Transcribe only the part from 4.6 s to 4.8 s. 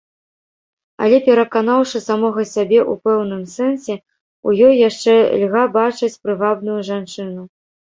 ёй